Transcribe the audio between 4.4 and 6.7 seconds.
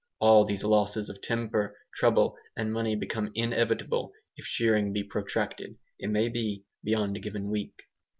shearing be protracted, it may be,